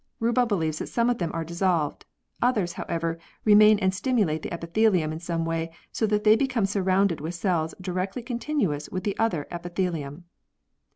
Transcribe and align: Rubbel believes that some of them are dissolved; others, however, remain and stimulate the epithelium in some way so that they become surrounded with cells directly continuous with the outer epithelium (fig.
Rubbel 0.19 0.47
believes 0.47 0.79
that 0.79 0.87
some 0.89 1.11
of 1.11 1.19
them 1.19 1.29
are 1.31 1.45
dissolved; 1.45 2.07
others, 2.41 2.73
however, 2.73 3.19
remain 3.45 3.77
and 3.77 3.93
stimulate 3.93 4.41
the 4.41 4.51
epithelium 4.51 5.11
in 5.11 5.19
some 5.19 5.45
way 5.45 5.69
so 5.91 6.07
that 6.07 6.23
they 6.23 6.35
become 6.35 6.65
surrounded 6.65 7.21
with 7.21 7.35
cells 7.35 7.75
directly 7.79 8.23
continuous 8.23 8.89
with 8.89 9.03
the 9.03 9.15
outer 9.19 9.45
epithelium 9.51 10.23
(fig. 10.23 10.25